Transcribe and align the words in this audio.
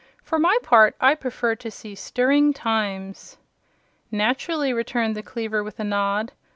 For 0.23 0.39
my 0.39 0.57
part, 0.63 0.95
I 0.99 1.13
prefer 1.13 1.53
to 1.57 1.69
see 1.69 1.93
stirring 1.93 2.53
times." 2.53 3.37
"Naturally," 4.09 4.73
returned 4.73 5.15
the 5.15 5.21
cleaver, 5.21 5.63
with 5.63 5.79
a 5.79 5.83
nod. 5.83 6.31